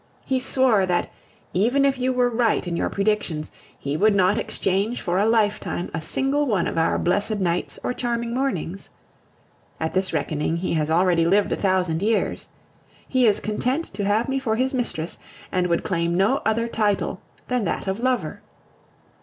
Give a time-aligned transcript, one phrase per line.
[0.25, 1.11] He swore that,
[1.53, 6.01] even were you right in your predictions, he would not exchange for a lifetime a
[6.01, 8.89] single one of our blessed nights or charming mornings.
[9.79, 12.49] At this reckoning he has already lived a thousand years.
[13.07, 15.19] He is content to have me for his mistress,
[15.51, 18.41] and would claim no other title than that of lover.